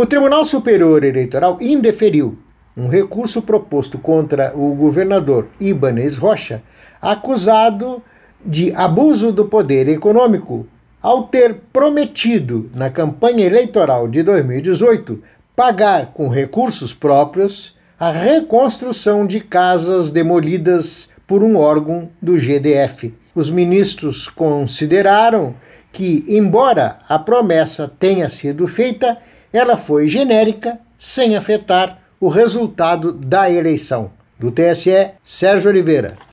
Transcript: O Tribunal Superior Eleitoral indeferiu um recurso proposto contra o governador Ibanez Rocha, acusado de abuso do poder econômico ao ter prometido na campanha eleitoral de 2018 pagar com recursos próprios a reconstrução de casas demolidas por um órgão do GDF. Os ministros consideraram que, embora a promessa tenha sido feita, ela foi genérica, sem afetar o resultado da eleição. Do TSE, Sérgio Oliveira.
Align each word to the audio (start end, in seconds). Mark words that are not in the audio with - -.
O 0.00 0.06
Tribunal 0.06 0.44
Superior 0.44 1.02
Eleitoral 1.02 1.58
indeferiu 1.60 2.38
um 2.76 2.86
recurso 2.86 3.42
proposto 3.42 3.98
contra 3.98 4.56
o 4.56 4.72
governador 4.72 5.48
Ibanez 5.58 6.16
Rocha, 6.16 6.62
acusado 7.02 8.00
de 8.46 8.72
abuso 8.76 9.32
do 9.32 9.46
poder 9.46 9.88
econômico 9.88 10.68
ao 11.02 11.24
ter 11.24 11.62
prometido 11.72 12.70
na 12.76 12.90
campanha 12.90 13.44
eleitoral 13.44 14.06
de 14.06 14.22
2018 14.22 15.20
pagar 15.56 16.12
com 16.12 16.28
recursos 16.28 16.94
próprios 16.94 17.76
a 17.98 18.12
reconstrução 18.12 19.26
de 19.26 19.40
casas 19.40 20.12
demolidas 20.12 21.08
por 21.26 21.42
um 21.42 21.56
órgão 21.56 22.08
do 22.22 22.38
GDF. 22.38 23.12
Os 23.34 23.50
ministros 23.50 24.28
consideraram 24.28 25.56
que, 25.90 26.24
embora 26.28 27.00
a 27.08 27.18
promessa 27.18 27.90
tenha 27.98 28.28
sido 28.28 28.68
feita, 28.68 29.18
ela 29.52 29.76
foi 29.76 30.08
genérica, 30.08 30.78
sem 30.98 31.36
afetar 31.36 31.98
o 32.20 32.28
resultado 32.28 33.12
da 33.12 33.50
eleição. 33.50 34.10
Do 34.38 34.50
TSE, 34.50 35.12
Sérgio 35.22 35.70
Oliveira. 35.70 36.18